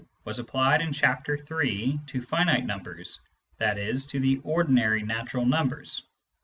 [0.25, 1.99] was applied in Chapter III.
[2.07, 3.21] to finite numbers,
[3.59, 3.93] i.e.
[3.97, 6.01] to the ordinary natural numbers.